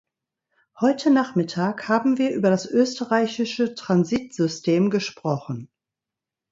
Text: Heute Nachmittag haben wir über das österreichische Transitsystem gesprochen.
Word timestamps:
Heute 0.79 1.11
Nachmittag 1.11 1.87
haben 1.87 2.17
wir 2.17 2.31
über 2.33 2.49
das 2.49 2.65
österreichische 2.65 3.75
Transitsystem 3.75 4.89
gesprochen. 4.89 5.69